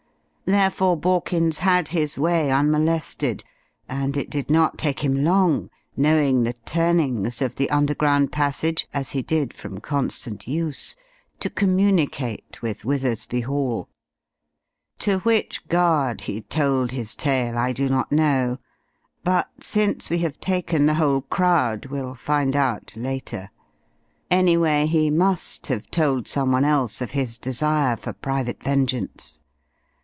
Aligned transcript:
Therefore 0.43 0.97
Borkins 0.97 1.59
had 1.59 1.87
his 1.87 2.17
way 2.17 2.51
unmolested, 2.51 3.41
and 3.87 4.17
it 4.17 4.29
did 4.29 4.49
not 4.49 4.77
take 4.77 4.99
him 4.99 5.23
long, 5.23 5.69
knowing 5.95 6.43
the 6.43 6.51
turnings 6.65 7.41
of 7.41 7.55
the 7.55 7.69
underground 7.69 8.33
passage 8.33 8.85
as 8.93 9.11
he 9.11 9.21
did 9.21 9.53
from 9.53 9.79
constant 9.79 10.49
use 10.49 10.97
to 11.39 11.49
communicate 11.49 12.61
with 12.61 12.83
Withersby 12.83 13.39
Hall. 13.45 13.87
To 14.99 15.19
which 15.19 15.65
guard 15.69 16.19
he 16.19 16.41
told 16.41 16.91
his 16.91 17.15
tale 17.15 17.57
I 17.57 17.71
do 17.71 17.87
not 17.87 18.11
know, 18.11 18.57
but, 19.23 19.49
since 19.61 20.09
we 20.09 20.17
have 20.17 20.37
taken 20.41 20.85
the 20.85 20.95
whole 20.95 21.21
crowd 21.21 21.85
we'll 21.85 22.13
find 22.13 22.57
out 22.57 22.91
later. 22.97 23.51
Anyway, 24.29 24.85
he 24.85 25.09
must 25.09 25.67
have 25.67 25.89
told 25.89 26.27
someone 26.27 26.65
else 26.65 26.99
of 26.99 27.11
his 27.11 27.37
desire 27.37 27.95
for 27.95 28.11
private 28.11 28.61
vengeance. 28.61 29.39